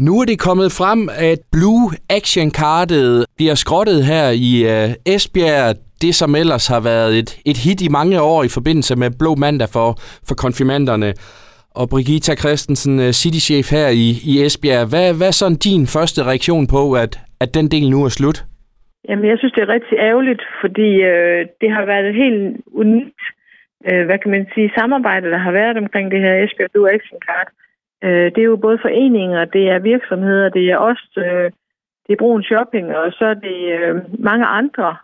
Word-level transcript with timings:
Nu 0.00 0.12
er 0.20 0.24
det 0.24 0.44
kommet 0.48 0.70
frem, 0.80 1.00
at 1.30 1.40
Blue 1.54 1.84
Action-kartet 2.18 3.24
bliver 3.36 3.54
skrottet 3.54 4.00
her 4.12 4.26
i 4.48 4.50
uh, 4.72 5.14
Esbjerg. 5.14 5.76
Det, 6.02 6.14
som 6.14 6.34
ellers 6.42 6.66
har 6.72 6.82
været 6.90 7.12
et, 7.20 7.30
et 7.50 7.58
hit 7.64 7.80
i 7.86 7.94
mange 7.98 8.16
år 8.32 8.40
i 8.44 8.54
forbindelse 8.56 8.94
med 9.02 9.10
Blå 9.20 9.32
Mandag 9.44 9.70
for, 9.76 9.90
for 10.28 10.34
konfirmanderne. 10.44 11.10
Og 11.80 11.84
Brigitta 11.92 12.32
Christensen, 12.42 12.94
uh, 13.04 13.10
citychef 13.22 13.66
her 13.76 13.88
i, 14.04 14.06
i 14.30 14.32
Esbjerg. 14.46 14.84
Hvad, 14.92 15.06
hvad 15.18 15.28
er 15.28 15.36
sådan 15.42 15.62
din 15.68 15.84
første 15.94 16.20
reaktion 16.30 16.66
på, 16.74 16.82
at, 17.04 17.12
at 17.44 17.50
den 17.58 17.66
del 17.74 17.86
nu 17.90 17.98
er 18.08 18.12
slut? 18.18 18.38
Jamen, 19.08 19.26
jeg 19.30 19.38
synes, 19.38 19.54
det 19.56 19.62
er 19.62 19.74
rigtig 19.76 19.96
ærgerligt, 20.08 20.42
fordi 20.62 20.88
øh, 21.12 21.40
det 21.60 21.70
har 21.76 21.84
været 21.92 22.06
et 22.10 22.16
helt 22.24 22.40
unikt, 22.82 23.22
øh, 23.88 24.02
hvad 24.06 24.18
kan 24.22 24.30
man 24.30 24.46
sige, 24.54 24.76
samarbejde, 24.78 25.26
der 25.34 25.40
har 25.46 25.52
været 25.60 25.76
omkring 25.82 26.06
det 26.10 26.20
her 26.24 26.34
Esbjerg 26.44 26.70
Blue 26.72 26.90
Action 26.94 27.18
Card. 27.26 27.48
Øh, 27.52 27.65
Øh, 28.04 28.26
det 28.34 28.38
er 28.38 28.50
jo 28.52 28.56
både 28.56 28.78
foreninger, 28.82 29.44
det 29.44 29.68
er 29.68 29.78
virksomheder, 29.78 30.48
det 30.48 30.70
er 30.70 30.76
også 30.76 31.08
øh, 31.16 31.50
det 32.06 32.12
er 32.12 32.22
Broen 32.22 32.42
Shopping, 32.42 32.96
og 32.96 33.12
så 33.12 33.24
er 33.24 33.34
det 33.34 33.58
øh, 33.78 33.94
mange 34.18 34.46
andre, 34.46 34.96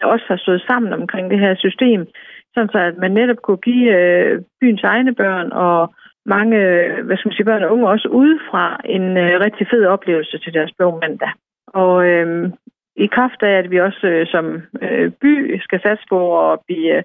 der 0.00 0.06
også 0.06 0.24
har 0.28 0.36
stået 0.36 0.62
sammen 0.66 0.92
omkring 0.92 1.30
det 1.30 1.38
her 1.38 1.54
system, 1.54 2.06
sådan 2.54 2.68
så 2.72 2.78
at 2.78 2.98
man 2.98 3.10
netop 3.10 3.42
kunne 3.42 3.64
give 3.68 3.88
øh, 3.98 4.42
byens 4.60 4.82
egne 4.82 5.14
børn 5.14 5.52
og 5.52 5.94
mange 6.26 6.56
øh, 6.56 7.06
hvad 7.06 7.16
skal 7.16 7.28
man 7.28 7.34
sige, 7.36 7.44
børn 7.44 7.62
og 7.62 7.72
unge 7.72 7.88
også 7.88 8.08
udefra 8.08 8.80
en 8.84 9.16
øh, 9.16 9.40
rigtig 9.40 9.66
fed 9.70 9.86
oplevelse 9.86 10.38
til 10.38 10.54
deres 10.54 10.72
blå 10.76 10.98
mandag. 11.00 11.32
Og 11.66 12.06
øh, 12.06 12.50
i 12.96 13.06
kraft 13.06 13.42
af, 13.42 13.54
at 13.58 13.70
vi 13.70 13.80
også 13.80 14.06
øh, 14.06 14.26
som 14.26 14.62
øh, 14.82 15.10
by 15.22 15.60
skal 15.60 15.80
satse 15.82 16.04
på 16.08 16.50
at 16.52 16.58
blive 16.66 16.96
øh, 16.96 17.02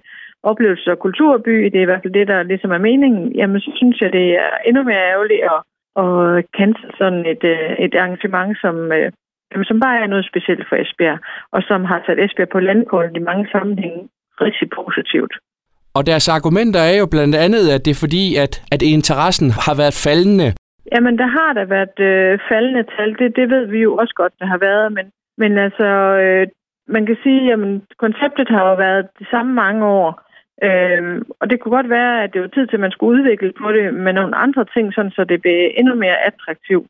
oplevelses- 0.50 0.92
og 0.94 0.98
kulturby, 0.98 1.54
det 1.64 1.78
er 1.78 1.86
i 1.86 1.90
hvert 1.90 2.02
fald 2.02 2.18
det, 2.20 2.28
der 2.28 2.42
ligesom 2.42 2.70
er 2.70 2.86
meningen, 2.88 3.32
jamen 3.32 3.60
så 3.60 3.70
synes 3.74 4.00
jeg, 4.00 4.12
det 4.12 4.26
er 4.44 4.50
endnu 4.68 4.82
mere 4.82 5.08
ærgerligt 5.12 5.42
at, 5.52 5.60
at 6.02 6.44
cancel 6.58 6.90
sådan 6.98 7.22
et, 7.32 7.44
øh, 7.54 7.70
et 7.84 7.94
arrangement, 7.94 8.52
som, 8.62 8.76
øh, 8.92 9.08
som 9.68 9.80
bare 9.80 9.98
er 10.02 10.06
noget 10.06 10.28
specielt 10.30 10.64
for 10.68 10.76
Esbjerg, 10.76 11.18
og 11.52 11.62
som 11.68 11.84
har 11.84 12.02
sat 12.06 12.18
Esbjerg 12.24 12.48
på 12.48 12.60
landkortet 12.60 13.16
i 13.16 13.26
mange 13.30 13.46
sammenhænge 13.52 14.02
rigtig 14.40 14.68
positivt. 14.80 15.34
Og 15.96 16.06
deres 16.06 16.28
argumenter 16.28 16.80
er 16.80 16.96
jo 17.02 17.06
blandt 17.14 17.36
andet, 17.44 17.64
at 17.74 17.84
det 17.84 17.90
er 17.90 18.02
fordi, 18.04 18.24
at, 18.44 18.52
at 18.74 18.82
interessen 18.82 19.48
har 19.66 19.74
været 19.82 19.94
faldende. 20.04 20.48
Jamen, 20.92 21.18
der 21.18 21.28
har 21.38 21.50
der 21.58 21.64
været 21.76 21.96
øh, 22.10 22.38
faldende 22.48 22.84
tal. 22.96 23.10
Det, 23.18 23.36
det 23.36 23.46
ved 23.54 23.64
vi 23.66 23.78
jo 23.78 23.96
også 23.96 24.14
godt, 24.16 24.32
der 24.40 24.46
har 24.46 24.58
været. 24.58 24.92
Men, 24.92 25.06
men 25.38 25.58
altså, 25.58 25.88
øh, 26.24 26.46
man 26.88 27.06
kan 27.06 27.16
sige, 27.22 27.52
at 27.52 27.58
konceptet 27.98 28.48
har 28.48 28.62
jo 28.70 28.74
været 28.76 29.06
det 29.18 29.26
samme 29.30 29.52
mange 29.54 29.84
år. 29.86 30.25
Øhm, 30.62 31.22
og 31.40 31.50
det 31.50 31.60
kunne 31.60 31.76
godt 31.76 31.90
være, 31.90 32.22
at 32.24 32.32
det 32.32 32.40
var 32.40 32.46
tid 32.46 32.66
til, 32.66 32.76
at 32.76 32.80
man 32.80 32.90
skulle 32.90 33.18
udvikle 33.18 33.52
på 33.62 33.72
det 33.72 33.94
med 33.94 34.12
nogle 34.12 34.36
andre 34.36 34.64
ting, 34.74 34.94
sådan 34.94 35.10
så 35.10 35.24
det 35.24 35.42
blev 35.42 35.70
endnu 35.76 35.94
mere 35.94 36.18
attraktivt. 36.28 36.86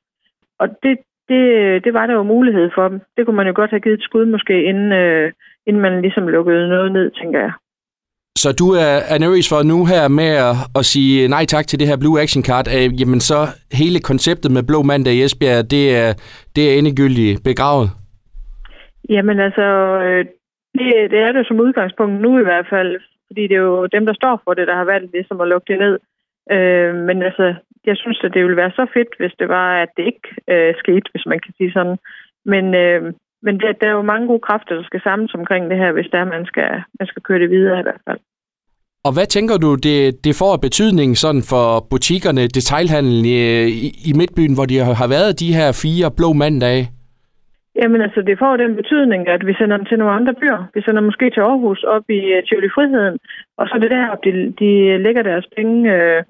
Og 0.58 0.69
det, 0.83 0.98
det, 1.28 1.41
det 1.84 1.95
var 1.95 2.06
der 2.06 2.14
jo 2.14 2.23
mulighed 2.23 2.70
for 2.75 2.89
dem. 2.89 3.00
Det 3.17 3.25
kunne 3.25 3.36
man 3.36 3.47
jo 3.47 3.53
godt 3.56 3.70
have 3.70 3.81
givet 3.81 3.98
et 3.98 4.05
skud 4.05 4.27
måske, 4.27 4.64
inden, 4.64 4.92
øh, 4.92 5.33
inden 5.67 5.83
man 5.83 6.03
ligesom 6.03 6.28
lukkede 6.28 6.69
noget 6.69 6.92
ned, 6.92 7.11
tænker 7.11 7.41
jeg. 7.41 7.53
Så 8.42 8.53
du 8.53 8.67
er, 8.70 8.97
er 9.12 9.19
nervøs 9.19 9.48
for 9.48 9.62
nu 9.62 9.78
her 9.84 10.08
med 10.08 10.30
at, 10.48 10.55
at 10.78 10.84
sige 10.84 11.28
nej 11.28 11.45
tak 11.45 11.67
til 11.67 11.78
det 11.80 11.89
her 11.89 11.97
Blue 11.97 12.20
Action 12.20 12.42
Card. 12.45 12.67
Øh, 12.77 13.01
jamen 13.01 13.20
så 13.20 13.39
hele 13.73 14.01
konceptet 14.01 14.51
med 14.51 14.62
Blå 14.62 14.83
Mandag 14.83 15.14
i 15.14 15.23
Esbjerg, 15.23 15.70
det 15.70 15.97
er, 15.97 16.12
det 16.56 16.62
er 16.69 16.78
endegyldigt 16.78 17.45
begravet? 17.45 17.89
Jamen 19.08 19.41
altså, 19.41 19.67
øh, 20.06 20.25
det, 20.78 21.10
det 21.12 21.19
er 21.27 21.32
det 21.32 21.46
som 21.46 21.60
udgangspunkt 21.60 22.20
nu 22.20 22.38
i 22.38 22.46
hvert 22.48 22.66
fald, 22.70 23.00
fordi 23.27 23.42
det 23.50 23.56
er 23.56 23.66
jo 23.70 23.86
dem, 23.86 24.06
der 24.06 24.14
står 24.14 24.41
for 24.44 24.55
det, 24.55 24.66
der 24.66 24.77
har 24.80 24.84
valgt 24.84 25.12
ligesom 25.12 25.41
at 25.41 25.48
lukke 25.48 25.72
det 25.72 25.78
ned. 25.84 25.98
Øh, 26.55 26.94
men 27.08 27.22
altså, 27.22 27.55
jeg 27.86 27.96
synes, 27.96 28.20
at 28.24 28.34
det 28.34 28.42
ville 28.42 28.62
være 28.62 28.70
så 28.70 28.86
fedt, 28.94 29.12
hvis 29.18 29.34
det 29.41 29.48
var, 29.48 29.68
at 29.83 29.88
det 29.96 30.05
ikke 30.06 30.28
øh, 30.52 30.74
skete, 30.83 31.08
hvis 31.12 31.27
man 31.27 31.41
kan 31.44 31.52
sige 31.58 31.72
sådan. 31.72 31.96
Men, 32.52 32.64
øh, 32.74 33.02
men 33.42 33.60
der, 33.60 33.72
der 33.80 33.86
er 33.88 33.96
jo 33.98 34.02
mange 34.12 34.27
gode 34.27 34.46
kræfter, 34.48 34.74
der 34.74 34.84
skal 34.84 35.00
samles 35.02 35.34
omkring 35.34 35.70
det 35.70 35.78
her, 35.78 35.92
hvis 35.92 36.10
der 36.12 36.24
man 36.24 36.46
skal, 36.46 36.70
man 37.00 37.06
skal 37.06 37.22
køre 37.22 37.38
det 37.38 37.50
videre 37.50 37.80
i 37.80 37.83
hvert 37.83 38.02
fald. 38.08 38.20
Og 39.06 39.12
hvad 39.14 39.27
tænker 39.27 39.56
du, 39.56 39.74
det, 39.74 40.24
det 40.24 40.34
får 40.42 40.56
betydning 40.56 41.17
sådan 41.17 41.42
for 41.52 41.86
butikkerne, 41.90 42.42
detailhandlen 42.58 43.24
i, 43.24 43.36
øh, 43.51 43.67
i, 43.86 43.89
i 44.08 44.12
Midtbyen, 44.18 44.55
hvor 44.55 44.67
de 44.70 44.77
har 44.78 45.08
været 45.08 45.40
de 45.40 45.55
her 45.58 45.70
fire 45.83 46.11
blå 46.17 46.33
mandage? 46.33 46.95
Jamen 47.81 48.01
altså, 48.01 48.23
det 48.23 48.39
får 48.39 48.57
den 48.57 48.77
betydning, 48.77 49.29
at 49.29 49.47
vi 49.47 49.55
sender 49.55 49.77
dem 49.77 49.87
til 49.87 49.98
nogle 49.98 50.14
andre 50.14 50.35
byer. 50.35 50.70
Vi 50.75 50.83
sender 50.83 51.03
måske 51.03 51.31
til 51.31 51.41
Aarhus 51.41 51.83
op 51.85 52.11
i 52.11 52.20
øh, 52.33 52.39
uh, 52.39 52.45
Tivoli 52.45 52.69
Friheden, 52.75 53.19
og 53.59 53.69
så 53.69 53.73
er 53.75 53.79
det 53.79 53.91
der, 53.91 54.14
de, 54.25 54.31
de 54.61 54.98
lægger 54.98 55.23
deres 55.23 55.47
penge. 55.57 55.95
Øh, 55.95 56.23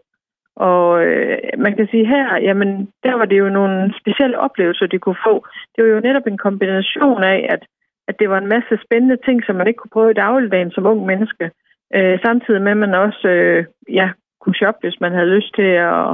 og 0.56 1.04
øh, 1.06 1.38
man 1.58 1.76
kan 1.76 1.88
sige 1.90 2.06
her, 2.06 2.38
jamen 2.46 2.88
der 3.04 3.14
var 3.14 3.24
det 3.24 3.38
jo 3.38 3.48
nogle 3.48 3.94
specielle 4.00 4.38
oplevelser, 4.38 4.86
de 4.86 4.98
kunne 4.98 5.24
få. 5.26 5.46
Det 5.76 5.84
var 5.84 5.90
jo 5.90 6.00
netop 6.00 6.26
en 6.26 6.38
kombination 6.38 7.22
af, 7.22 7.46
at, 7.48 7.62
at 8.08 8.18
det 8.18 8.30
var 8.30 8.38
en 8.38 8.52
masse 8.54 8.78
spændende 8.84 9.18
ting, 9.26 9.44
som 9.44 9.56
man 9.56 9.66
ikke 9.66 9.78
kunne 9.78 9.96
prøve 9.96 10.10
i 10.10 10.20
dagligdagen 10.24 10.70
som 10.70 10.86
ung 10.86 11.06
menneske. 11.06 11.50
Øh, 11.94 12.18
samtidig 12.24 12.62
med, 12.62 12.70
at 12.70 12.76
man 12.76 12.94
også 12.94 13.28
øh, 13.28 13.64
ja, 13.88 14.10
kunne 14.40 14.54
shoppe, 14.54 14.80
hvis 14.82 15.00
man 15.00 15.12
havde 15.12 15.34
lyst 15.36 15.54
til 15.54 15.70
at 15.92 16.06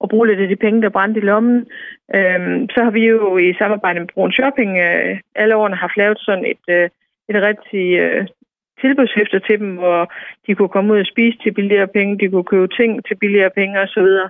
og 0.00 0.08
bruge 0.08 0.26
lidt 0.26 0.40
af 0.40 0.48
de 0.48 0.56
penge, 0.56 0.82
der 0.82 0.88
brændte 0.88 1.20
i 1.20 1.24
lommen. 1.24 1.66
Øhm, 2.14 2.68
så 2.68 2.84
har 2.84 2.90
vi 2.90 3.06
jo 3.06 3.38
i 3.38 3.54
samarbejde 3.58 4.00
med 4.00 4.08
Brun 4.14 4.32
Shopping 4.32 4.78
øh, 4.78 5.18
alle 5.34 5.56
årene 5.56 5.76
haft 5.76 5.96
lavet 5.96 6.18
sådan 6.20 6.44
et, 6.44 6.64
øh, 6.68 6.88
et 7.28 7.42
rigtig 7.48 7.98
øh, 7.98 8.26
tilbudshæfter 8.80 9.38
til 9.38 9.58
dem, 9.58 9.74
hvor 9.74 10.12
de 10.46 10.54
kunne 10.54 10.68
komme 10.68 10.92
ud 10.92 11.00
og 11.00 11.06
spise 11.06 11.38
til 11.38 11.54
billigere 11.54 11.88
penge, 11.88 12.18
de 12.18 12.28
kunne 12.28 12.52
købe 12.52 12.68
ting 12.68 13.04
til 13.06 13.14
billigere 13.14 13.50
penge 13.50 13.80
osv. 13.80 13.88
Så, 13.90 14.28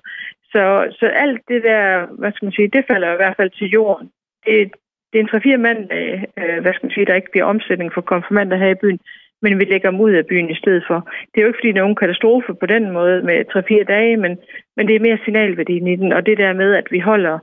så, 0.52 0.62
så 0.98 1.06
alt 1.06 1.40
det 1.48 1.62
der, 1.62 2.06
hvad 2.18 2.32
skal 2.32 2.46
man 2.46 2.52
sige, 2.52 2.74
det 2.76 2.84
falder 2.90 3.12
i 3.12 3.16
hvert 3.16 3.36
fald 3.36 3.50
til 3.50 3.68
jorden. 3.70 4.10
Det, 4.46 4.72
det 5.12 5.16
er 5.18 5.24
en 5.24 5.54
3-4 5.54 5.56
mand, 5.56 5.92
øh, 5.92 6.22
øh, 6.40 6.58
hvad 6.62 6.72
skal 6.72 6.86
man 6.86 6.94
sige, 6.94 7.06
der 7.06 7.14
ikke 7.14 7.30
bliver 7.30 7.44
omsætning 7.44 7.92
for 7.92 8.00
konfirmander 8.00 8.56
her 8.56 8.68
i 8.68 8.80
byen 8.82 9.00
men 9.42 9.58
vi 9.58 9.64
lægger 9.64 9.90
dem 9.90 10.00
ud 10.00 10.12
af 10.12 10.26
byen 10.26 10.50
i 10.50 10.60
stedet 10.62 10.84
for. 10.86 11.08
Det 11.30 11.36
er 11.36 11.42
jo 11.42 11.48
ikke, 11.48 11.58
fordi 11.60 11.72
der 11.72 11.78
er 11.78 11.86
nogen 11.86 12.02
katastrofe 12.02 12.54
på 12.54 12.66
den 12.66 12.90
måde 12.90 13.22
med 13.22 13.38
3-4 13.56 13.84
dage, 13.94 14.16
men, 14.16 14.38
men 14.76 14.88
det 14.88 14.96
er 14.96 15.06
mere 15.06 15.18
signalværdien 15.24 15.86
i 15.86 15.96
den, 15.96 16.12
og 16.12 16.26
det 16.26 16.38
der 16.38 16.52
med, 16.52 16.74
at 16.74 16.86
vi 16.90 16.98
holder 16.98 17.38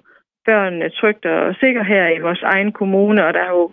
børnene 0.45 0.89
trygt 0.89 1.25
og 1.25 1.55
sikre 1.55 1.83
her 1.83 2.09
i 2.09 2.19
vores 2.19 2.41
egen 2.41 2.71
kommune, 2.71 3.25
og 3.25 3.33
der 3.33 3.39
er 3.39 3.49
jo, 3.49 3.71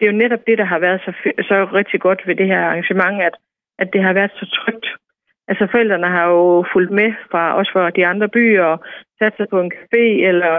det 0.00 0.06
er 0.06 0.12
jo 0.12 0.18
netop 0.18 0.46
det, 0.46 0.58
der 0.58 0.64
har 0.64 0.78
været 0.78 1.00
så, 1.00 1.12
så 1.48 1.68
rigtig 1.74 2.00
godt 2.00 2.26
ved 2.26 2.34
det 2.34 2.46
her 2.46 2.60
arrangement, 2.60 3.22
at, 3.22 3.34
at 3.78 3.92
det 3.92 4.02
har 4.02 4.12
været 4.12 4.30
så 4.30 4.46
trygt. 4.58 4.86
Altså 5.50 5.66
forældrene 5.70 6.06
har 6.06 6.26
jo 6.28 6.64
fulgt 6.72 6.90
med 6.90 7.12
fra 7.30 7.56
også 7.58 7.72
fra 7.72 7.90
de 7.90 8.06
andre 8.06 8.28
byer 8.28 8.64
og 8.64 8.78
sat 9.18 9.34
sig 9.36 9.46
på 9.50 9.60
en 9.60 9.72
café 9.78 10.04
eller, 10.28 10.52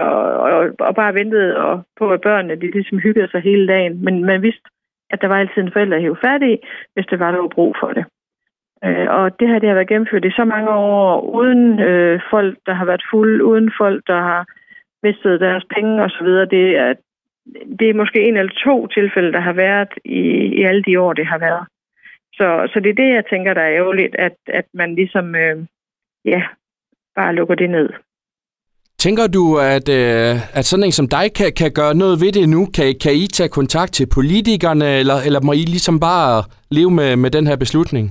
og, 0.46 0.70
og 0.78 0.94
bare 0.94 1.14
ventet 1.14 1.56
og 1.56 1.82
på, 1.98 2.12
at 2.12 2.20
børnene 2.20 2.60
de 2.60 2.70
ligesom 2.70 2.98
hyggede 2.98 3.30
sig 3.30 3.40
hele 3.40 3.66
dagen. 3.66 4.04
Men 4.04 4.24
man 4.24 4.42
vidste, 4.42 4.70
at 5.10 5.20
der 5.20 5.28
var 5.28 5.38
altid 5.38 5.62
en 5.62 5.72
forælder 5.72 5.96
at 5.96 6.02
hæve 6.02 6.16
fat 6.24 6.42
i, 6.42 6.56
hvis 6.94 7.06
det 7.06 7.18
var, 7.18 7.30
der 7.30 7.38
var 7.38 7.48
brug 7.48 7.76
for 7.80 7.92
det. 7.92 8.04
Øh, 8.84 9.08
og 9.10 9.40
det 9.40 9.48
her 9.48 9.58
det 9.58 9.68
har 9.68 9.74
været 9.74 9.88
gennemført 9.88 10.24
i 10.24 10.30
så 10.30 10.44
mange 10.44 10.70
år, 10.70 11.20
uden 11.20 11.80
øh, 11.80 12.20
folk, 12.30 12.58
der 12.66 12.74
har 12.74 12.84
været 12.84 13.02
fulde, 13.10 13.44
uden 13.44 13.72
folk, 13.78 14.06
der 14.06 14.20
har 14.20 14.46
mistet 15.02 15.40
deres 15.40 15.64
penge 15.74 16.02
osv. 16.02 16.26
Det 16.26 16.76
er, 16.76 16.94
det 17.78 17.90
er 17.90 17.94
måske 17.94 18.20
en 18.20 18.36
eller 18.36 18.52
to 18.64 18.86
tilfælde, 18.86 19.32
der 19.32 19.40
har 19.40 19.52
været 19.52 19.88
i, 20.04 20.20
i 20.60 20.62
alle 20.62 20.82
de 20.82 21.00
år, 21.00 21.12
det 21.12 21.26
har 21.26 21.38
været. 21.38 21.66
Så, 22.32 22.68
så 22.72 22.80
det 22.80 22.90
er 22.90 23.02
det, 23.02 23.14
jeg 23.14 23.24
tænker, 23.30 23.54
der 23.54 23.60
er 23.62 23.76
ærgerligt, 23.76 24.14
at, 24.14 24.36
at 24.46 24.64
man 24.74 24.94
ligesom 24.94 25.34
øh, 25.34 25.56
ja, 26.24 26.42
bare 27.16 27.34
lukker 27.34 27.54
det 27.54 27.70
ned. 27.70 27.90
Tænker 29.04 29.26
du, 29.36 29.44
at, 29.76 29.86
øh, 30.00 30.32
at 30.58 30.64
sådan 30.70 30.86
en 30.86 30.96
som 30.98 31.08
dig 31.16 31.26
kan, 31.38 31.50
kan 31.60 31.70
gøre 31.80 31.94
noget 32.02 32.16
ved 32.22 32.32
det 32.38 32.46
nu? 32.54 32.62
Kan, 32.76 32.88
kan 33.04 33.14
I 33.22 33.24
tage 33.36 33.56
kontakt 33.58 33.92
til 33.98 34.06
politikerne, 34.18 34.86
eller, 35.00 35.18
eller 35.26 35.40
må 35.46 35.52
I 35.62 35.64
ligesom 35.74 35.96
bare 36.10 36.32
leve 36.76 36.92
med, 37.00 37.10
med 37.22 37.30
den 37.36 37.46
her 37.50 37.56
beslutning? 37.64 38.06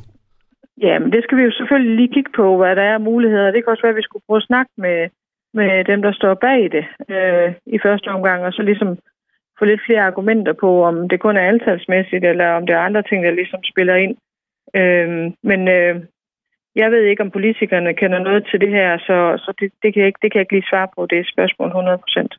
Ja, 0.85 0.99
men 0.99 1.09
det 1.13 1.21
skal 1.23 1.37
vi 1.37 1.43
jo 1.43 1.51
selvfølgelig 1.51 1.95
lige 1.95 2.13
kigge 2.15 2.31
på, 2.35 2.57
hvad 2.57 2.75
der 2.75 2.85
er 2.93 3.07
muligheder. 3.09 3.51
Det 3.51 3.59
kan 3.63 3.71
også 3.71 3.85
være, 3.85 3.95
at 3.95 4.01
vi 4.01 4.07
skulle 4.07 4.25
prøve 4.27 4.41
at 4.41 4.49
snakke 4.51 4.71
med, 4.77 4.99
med 5.53 5.71
dem, 5.91 6.01
der 6.01 6.11
står 6.11 6.33
bag 6.47 6.61
det 6.75 6.85
øh, 7.15 7.49
i 7.75 7.79
første 7.85 8.07
omgang, 8.15 8.39
og 8.43 8.53
så 8.53 8.61
ligesom 8.61 8.97
få 9.59 9.65
lidt 9.65 9.81
flere 9.85 10.07
argumenter 10.09 10.53
på, 10.53 10.69
om 10.89 11.09
det 11.09 11.19
kun 11.19 11.37
er 11.37 11.49
antalsmæssigt, 11.51 12.25
eller 12.25 12.47
om 12.57 12.65
det 12.65 12.73
er 12.75 12.87
andre 12.87 13.03
ting, 13.03 13.19
der 13.23 13.31
ligesom 13.31 13.61
spiller 13.71 13.95
ind. 13.95 14.15
Øh, 14.79 15.09
men 15.49 15.61
øh, 15.67 15.95
jeg 16.75 16.91
ved 16.91 17.03
ikke, 17.03 17.23
om 17.23 17.31
politikerne 17.31 17.93
kender 17.93 18.19
noget 18.19 18.47
til 18.51 18.61
det 18.61 18.69
her, 18.69 18.97
så, 18.97 19.17
så 19.43 19.53
det, 19.59 19.71
det, 19.83 19.93
kan 19.93 19.99
jeg 20.01 20.07
ikke, 20.07 20.19
det 20.21 20.31
kan 20.31 20.39
jeg 20.39 20.45
ikke 20.45 20.55
lige 20.55 20.69
svare 20.71 20.87
på. 20.95 21.05
Det 21.09 21.17
er 21.19 21.33
spørgsmål 21.33 21.67
100 21.67 21.97
procent. 21.97 22.33